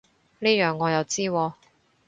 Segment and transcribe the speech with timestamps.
[0.39, 1.53] 呢樣我又知喎